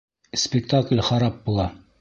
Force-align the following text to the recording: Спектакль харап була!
Спектакль 0.35 1.01
харап 1.01 1.45
була! 1.45 1.71